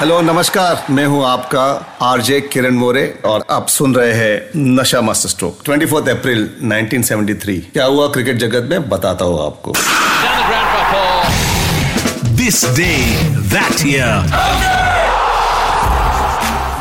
[0.00, 1.62] Hello नमस्कार। मैं हूँ आपका
[2.02, 7.84] आरजे किरण मोरे और आप सुन रहे हैं नशा मास्टर स्ट्रोक 24 अप्रैल 1973 क्या
[7.84, 8.88] हुआ क्रिकेट जगत में?
[8.88, 9.72] बताता हूँ आपको।
[12.36, 12.96] This day
[13.54, 14.75] that year.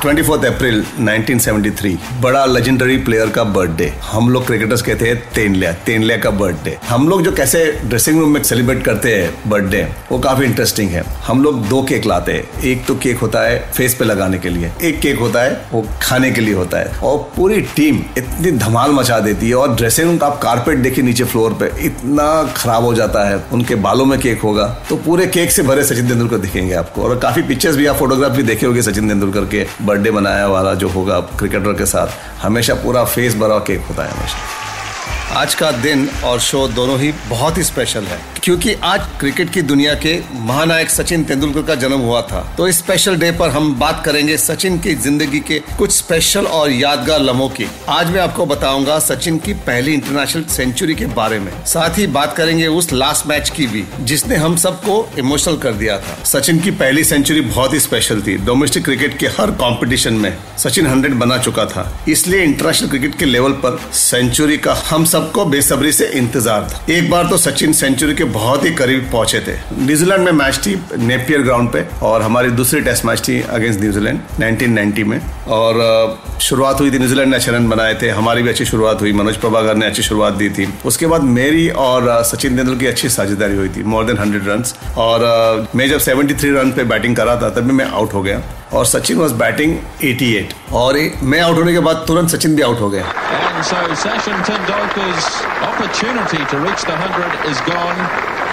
[0.05, 6.17] 24 April 1973 बड़ा लेजेंडरी प्लेयर का बर्थडे हम लोग क्रिकेटर्स कहते हैं तेनलिया तेनलिया
[6.17, 10.45] का बर्थडे हम लोग जो कैसे ड्रेसिंग रूम में सेलिब्रेट करते हैं बर्थडे वो काफ़ी
[10.45, 14.05] इंटरेस्टिंग है। हम लोग दो केक लाते हैं। एक तो केक होता है फेस पे
[14.05, 17.61] लगाने के लिए, एक केक होता है, वो खाने के लिए होता है। और पूरी
[17.75, 21.53] टीम इतनी धमाल मचा देती है और ड्रेसिंग रूम का आप कारपेट देखिए नीचे फ्लोर
[21.53, 25.63] पे, इतना खराब हो जाता है। उनके बालों में केक होगा। तो पूरे केक से
[25.63, 29.07] भरे सचिन तेंदुलकर दिखेंगे आपको। और काफ़ी पिक्चर्स भी आप फोटोग्राफ भी देखे होंगे सचिन
[29.07, 32.07] तेंदुलकर के बर्थडे मनाया वाला जो होगा क्रिकेटर के साथ,
[32.41, 34.64] हमेशा पूरा फेस भरा केक होता है हमेशा।
[35.31, 39.61] आज का दिन और शो दोनों ही बहुत ही स्पेशल है। क्योंकि आज क्रिकेट की
[39.61, 43.73] दुनिया के महानायक सचिन तेंदुलकर का जन्म हुआ था। तो इस स्पेशल डे पर हम
[43.75, 48.45] बात करेंगे सचिन की ज़िंदगी के कुछ स्पेशल और यादगार लम्हों की। आज मैं आपको
[48.45, 53.27] बताऊँगा सचिन की पहली इंटरनेशनल सेंचुरी के बारे में। साथ ही बात करेंगे उस लास्ट
[53.27, 57.73] मैच की भी, जिसने हम सबको इमोशनल कर दिया था। सचिन की पहली सेंचुरी बहुत
[57.73, 62.43] ही स्पेशल थी। डोमेस्टिक क्रिकेट के हर कॉम्पिटिशन में सचिन हंड्रेड बना चुका था। इसलिए
[62.43, 67.27] इंटरनेशनल क्रिकेट के लेवल पर सेंचुरी का हम सबको बेसब्री से इंतज़ार था। एक बार
[67.27, 71.69] तो सचिन सेंचुरी के बहुत ही करीब पहुँचे थे। न्यूजीलैंड में मैच थी नेपियर ग्राउंड
[71.71, 75.79] पे और हमारी दूसरी टेस्ट मैच थी अगेंस्ट न्यूजीलैंड 1990 में। और
[76.41, 79.37] शुरुआत हुई थी न्यूजीलैंड ने अच्छे रन बनाए थे। हमारी भी अच्छी शुरुआत हुई। मनोज
[79.37, 83.55] प्रभाकर ने अच्छी शुरुआत दी थी। उसके बाद मेरी और सचिन तेंदुलकर की अच्छी साझेदारी
[83.55, 84.63] हुई थी। मोर देन हंड्रेड रन
[84.97, 88.41] और मैं जब 73 रन पे बैटिंग करा था तभी मैं आउट हो गया।
[88.73, 92.79] और सचिन वॉज़ बैटिंग 88 और मैं आउट होने के बाद तुरंत सचिन भी आउट
[92.79, 93.03] हो गए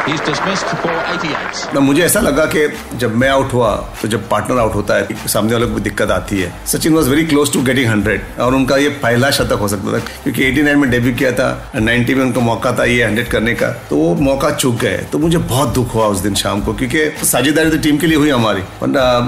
[0.05, 1.75] He's dismissed for 88.
[1.75, 2.67] ना, मुझे ऐसा लगा कि
[2.99, 6.41] जब मैं आउट हुआ तो जब पार्टनर आउट होता है, सामने वाले को दिक्कत आती
[6.41, 9.93] है। Sachin was very close to getting hundred और उनका ये पहला शतक हो सकता
[9.93, 11.47] था, क्योंकि 89 में डेब्यू किया था
[11.77, 15.19] 90 में उनका मौका था ये हंड्रेड करने का। तो वो मौका चूक गए। तो
[15.19, 18.31] मुझे बहुत दुख हुआ उस दिन शाम को, क्योंकि साझेदारी तो टीम के लिए हुई
[18.31, 18.63] हमारी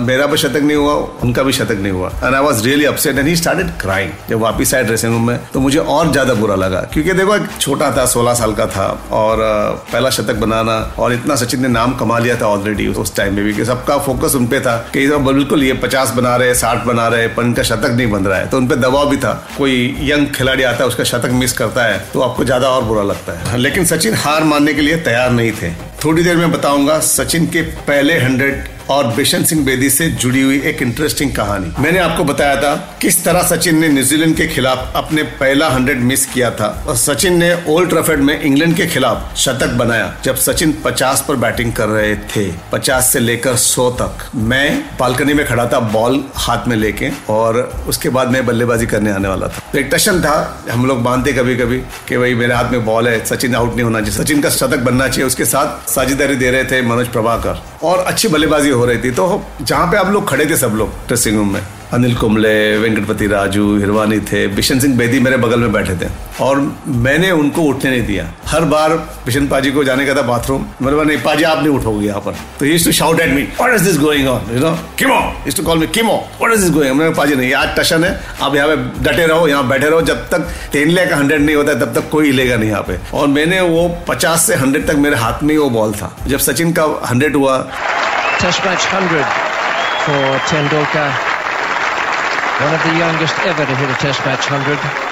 [0.02, 3.18] मेरा भी शतक नहीं हुआ, उनका भी शतक नहीं हुआ। And I was really upset
[3.18, 6.54] and he started crying जब वापिस आए ड्रेसिंग रूम में। तो मुझे और ज़्यादा बुरा
[6.56, 9.46] लगा, क्योंकि देखो छोटा था, सोलह साल का था, और
[9.92, 13.44] पहला शतक बनाना, और इतना सचिन ने नाम कमा लिया था ऑलरेडी उस टाइम में
[13.44, 17.26] भी सबका फोकस उन पे था कि बिल्कुल ये पचास बना रहे, साठ बना रहे,
[17.28, 20.26] पर इनका शतक नहीं बन रहा है। तो उन पे दबाव भी था। कोई यंग
[20.34, 23.58] खिलाड़ी आता है, उसका शतक मिस करता है तो आपको ज़्यादा और बुरा लगता है।
[23.58, 25.72] लेकिन सचिन हार मानने के लिए तैयार नहीं थे।
[26.04, 30.60] थोड़ी देर में बताऊँगा, सचिन के पहले हंड्रेड और बिशन सिंह बेदी से जुड़ी हुई
[30.60, 35.22] एक इंटरेस्टिंग कहानी। मैंने आपको बताया था किस तरह सचिन ने न्यूजीलैंड के खिलाफ अपने
[35.22, 39.74] पहला हंड्रेड मिस किया था और सचिन ने ओल्ड ट्रफेड में इंग्लैंड के खिलाफ शतक
[39.74, 44.84] बनाया जब सचिन 50 पर बैटिंग कर रहे थे 50 से लेकर सौ तक। मैं
[45.00, 47.58] बालकनी में खड़ा था बॉल हाथ में लेके और
[47.88, 51.32] उसके बाद मैं बल्लेबाजी करने आने वाला था। तो एक टशन था, हम लोग मानते
[51.32, 51.78] कभी कभी
[52.08, 54.78] कि भाई मेरे हाथ में बॉल है, सचिन आउट नहीं होना चाहिए। सचिन का शतक
[54.78, 58.98] बनना चाहिए, उसके साथ साझेदारी दे रहे थे मनोज प्रभाकर। और अच्छी बल्लेबाजी हो रही
[58.98, 62.78] थी। तो जहाँ पे आप लोग खड़े थे सब लोग ड्रेसिंग रूम में अनिल कुंबले,
[62.78, 66.10] वेंकटपति राजू, हिरवानी थे, बिशन सिंह बेदी मेरे बगल में बैठे थे।
[66.40, 70.62] और मैंने उनको उठने नहीं दिया। हर बार बिशन पाजी को जाने का था बाथरूम।
[70.62, 73.42] मैंने बोला, नहीं, पाजी, आप नहीं उठोगे यहाँ पर। तो he to shout at me
[73.42, 76.62] what is this going on you know Kimo is to call me Kimo what is
[76.62, 79.88] this going मैंने पाजी, नहीं, आज टशन है। आप यहाँ पे डटे रहो, यहाँ बैठे
[79.88, 80.38] रहो। जब तक
[80.72, 83.96] तेनलिया का हंड्रेड नहीं होता तब तक कोई हिलेगा नहीं यहाँ पे। और मैंने वो
[84.08, 87.36] पचास से हंड्रेड तक मेरे हाथ में ही वो बॉल था। जब सचिन का हंड्रेड
[87.36, 87.66] हुआ।
[88.34, 89.24] Test match 100
[90.04, 91.33] for Tendulkar.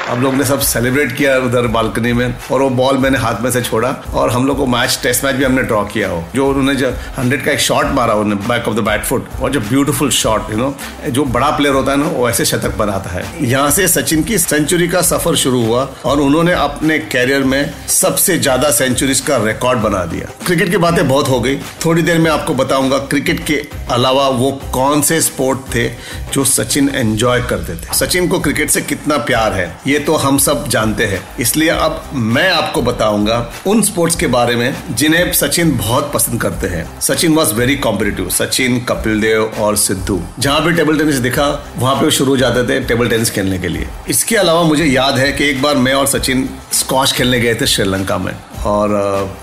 [0.09, 3.51] हम लोग ने सब सेलिब्रेट किया उधर बालकनी में और वो बॉल मैंने हाथ में
[3.51, 6.47] से छोड़ा और हम लोग को मैच टेस्ट मैच भी हमने ड्रॉ किया हो। जो
[6.49, 9.61] उन्होंने जो हंड्रेड का एक शॉट मारा उन्होंने back of the bat foot और जो
[9.61, 10.75] ब्यूटीफुल शॉट यू नो
[11.11, 14.39] जो बड़ा प्लेयर होता है ना, वो ऐसे शतक बनाता है। यहाँ से सचिन की
[14.39, 19.79] सेंचुरी का सफ़र शुरू हुआ और उन्होंने अपने कैरियर में सबसे ज़्यादा सेंचुरीज का रिकॉर्ड
[19.81, 23.63] बना दिया। क्रिकेट की बातें बहुत हो गई। थोड़ी देर में आपको बताऊँगा क्रिकेट के
[23.93, 25.89] अलावा वो कौन से स्पोर्ट थे
[26.33, 30.39] जो सचिन एंजॉय करते थे सचिन को क्रिकेट से कितना प्यार है, ये तो हम
[30.39, 33.37] सब जानते हैं। इसलिए अब मैं आपको बताऊँगा
[33.67, 38.29] उन स्पोर्ट्स के बारे में जिन्हें सचिन बहुत पसंद करते हैं। Sachin was very competitive
[38.31, 42.69] Sachin, Kapil Dev और सिद्धू। जहाँ भी टेबल टेनिस दिखा, वहाँ पे शुरू हो जाते
[42.69, 45.95] थे टेबल टेनिस खेलने के लिए। इसके अलावा मुझे याद है कि एक बार मैं
[45.95, 48.33] और सचिन स्कॉश खेलने गए थे श्रीलंका में।
[48.63, 48.89] और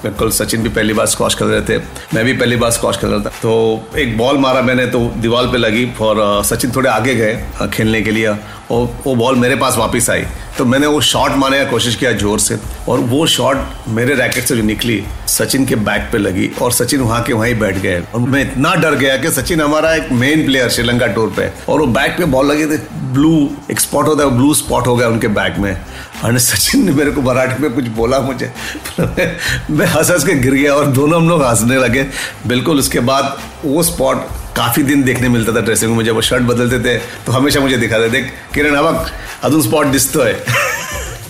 [0.03, 1.77] बिल्कुल सचिन भी पहली बार स्कॉश खेल रहे थे,
[2.13, 5.47] मैं भी पहली बार स्कॉश खेल रहा था। तो एक बॉल मारा मैंने तो दीवार
[5.47, 7.33] पे लगी और सचिन थोड़े आगे गए
[7.79, 10.23] खेलने के लिए और वो बॉल मेरे पास वापस आई।
[10.57, 12.57] तो मैंने वो शॉट मारने का कोशिश किया ज़ोर से
[12.89, 13.57] और वो शॉट
[13.89, 17.53] मेरे रैकेट से जो निकली। सचिन के बैक पे लगी और सचिन वहाँ के वहीं
[17.59, 21.33] बैठ गए। और मैं इतना डर गया कि सचिन हमारा एक मेन प्लेयर श्रीलंका टूर
[21.37, 22.77] पे। और वो बैक पे बॉल लगी थी।
[23.13, 25.75] ब्लू एक स्पॉट होता है ब्लू स्पॉट हो गया उनके बैक में।
[26.23, 28.51] और सचिन ने मेरे को मराठी में कुछ बोला मुझे।
[28.99, 32.05] मैं हंस हंस के गिर गया और दोनों हम लोग हंसने लगे।
[32.47, 36.43] बिल्कुल उसके बाद वो स्पॉट काफ़ी दिन देखने मिलता था ड्रेसिंग में, जब वो शर्ट
[36.43, 38.21] बदलते थे तो हमेशा मुझे दिखाते थे
[38.53, 39.11] किरण हवक
[39.43, 40.33] अदून स्पॉट है।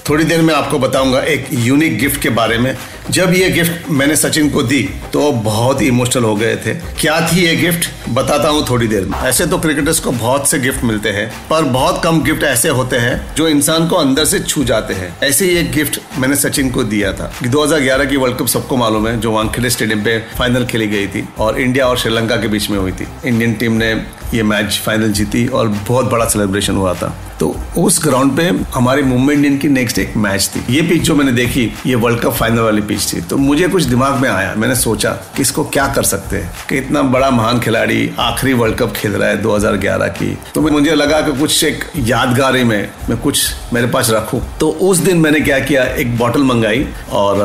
[0.09, 2.75] थोड़ी देर में आपको बताऊँगा एक यूनिक गिफ्ट के बारे में।
[3.11, 4.81] जब ये गिफ्ट मैंने सचिन को दी
[5.13, 7.87] तो बहुत ही इमोशनल हो गए थे। क्या थी ये गिफ्ट?
[8.09, 11.63] बताता हूँ थोड़ी देर में। ऐसे तो क्रिकेटर्स को बहुत से गिफ्ट मिलते हैं, पर
[11.63, 15.45] बहुत कम गिफ्ट ऐसे होते हैं, जो इंसान को अंदर से छू जाते हैं। ऐसे
[15.45, 19.19] ही एक गिफ्ट मैंने सचिन को दिया था। 2011 की वर्ल्ड कप सबको मालूम है,
[19.19, 22.77] जो वानखेड़े स्टेडियम पे फाइनल खेली गई थी, और इंडिया और श्रीलंका के बीच में
[22.77, 23.91] हुई थी। इंडियन टीम ने
[24.33, 29.01] ये मैच फाइनल जीती, और बहुत बड़ा सेलिब्रेशन हुआ था। तो उस ग्राउंड पे हमारी
[29.01, 32.33] मुंबई इंडियन की नेक्स्ट एक मैच थी। ये पिच जो मैंने देखी, ये वर्ल्ड कप
[32.33, 35.87] फाइनल वाली पिच थी। तो मुझे कुछ दिमाग में आया। मैंने सोचा कि इसको क्या
[35.87, 36.51] कर सकते हैं?
[36.69, 40.95] कि इतना बड़ा महान खिलाड़ी आखिरी वर्ल्ड कप खेल रहा है 2011 की। तो मुझे
[40.95, 45.39] लगा कि कुछ एक यादगारी में मैं कुछ मेरे पास रखूँ। तो उस दिन मैंने
[45.39, 45.83] क्या किया?
[45.83, 47.35] एक बॉटल मंगाई और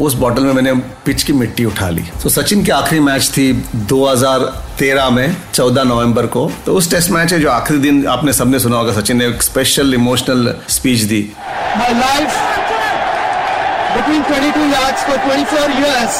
[0.00, 3.64] उस बॉटल में मैंने पिच की मिट्टी उठा ली। तो सचिन की आखिरी मैच थी
[3.76, 8.58] 2013 में 14 नवंबर को। तो उस टेस्ट मैच है जो आखिरी दिन आपने सबने
[8.58, 11.32] सुना होगा। सचिन ने एक स्पेशल इमोशनल स्पीच दी।
[11.78, 12.59] My life
[13.96, 16.12] between 22 yards for 24 years.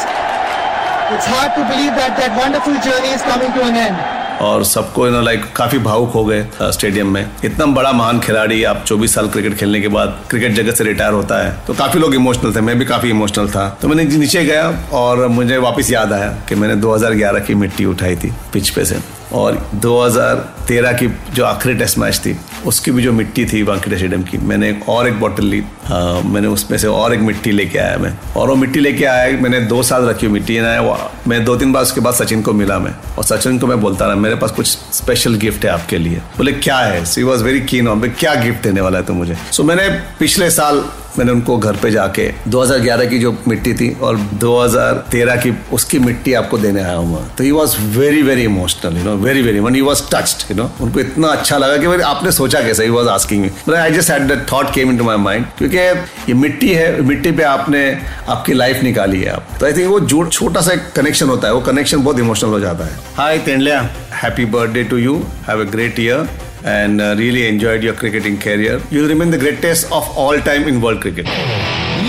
[1.14, 4.08] It's hard to believe that that wonderful journey is coming to an end.
[4.42, 8.84] और सबको ना लाइक काफ़ी भावुक हो गए स्टेडियम में इतना बड़ा महान खिलाड़ी आप
[8.86, 12.14] 24 साल क्रिकेट खेलने के बाद क्रिकेट जगत से रिटायर होता है तो काफ़ी लोग
[12.14, 14.64] इमोशनल थे, मैं भी काफ़ी इमोशनल था तो मैंने नीचे गया
[15.02, 19.00] और मुझे वापस याद आया कि मैंने 2011 की मिट्टी उठाई थी पिच पे से
[19.32, 24.22] और 2013 की जो आखिरी टेस्ट मैच थी उसकी भी जो मिट्टी थी वानखेड़े स्टेडियम
[24.22, 27.78] की मैंने एक और एक बॉटल ली। आ, मैंने उसमें से और एक मिट्टी लेके
[27.78, 31.44] आया मैं। और वो मिट्टी लेके आया मैंने दो साल रखी हुई मिट्टी ना मैं
[31.44, 34.14] दो तीन बार उसके बाद सचिन को मिला मैं। और सचिन को मैं बोलता रहा
[34.14, 37.04] मेरे पास कुछ स्पेशल गिफ्ट है आपके लिए। बोले क्या है?
[37.04, 39.36] She was very keen on क्या गिफ्ट देने वाला है तो मुझे?
[39.52, 39.88] सो so, मैंने
[40.18, 40.84] पिछले साल
[41.18, 46.32] मैंने उनको घर पे जाके 2011 की जो मिट्टी थी और 2013 की उसकी मिट्टी
[46.32, 49.74] आपको देने आया हूँ तो he was very very emotional you know very very one
[49.74, 52.84] he was touched you know उनको इतना अच्छा लगा कि भाई आपने सोचा कैसे?
[52.84, 56.34] He was asking me I just had that thought came into my mind क्योंकि ये
[56.34, 57.82] मिट्टी है, मिट्टी पे आपने
[58.28, 61.54] आपकी लाइफ निकाली है आप। तो आई थिंक वो जो छोटा सा कनेक्शन होता है,
[61.54, 63.80] वो कनेक्शन बहुत इमोशनल हो जाता है। Hi Tendlya
[64.12, 65.14] happy birthday to you
[65.48, 66.28] have a great year
[66.63, 68.81] and uh, really enjoyed your cricketing career.
[68.89, 71.25] You'll remain the greatest of all time in world cricket.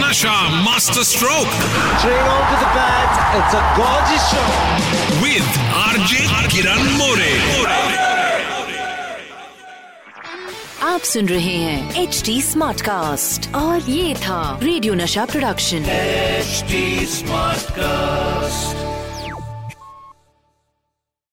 [0.00, 0.35] Nasha
[0.66, 1.52] Master Stroke.
[2.00, 3.11] Straight onto the bat.
[3.38, 4.52] It's a gorgeous shot.
[5.23, 5.49] With
[5.92, 6.12] RJ
[6.52, 7.16] Kiran More.
[10.87, 15.85] आप सुन रहे हैं H D smart cast और ये था radio नशा production
[16.42, 16.82] HD
[17.16, 18.89] Smartcast.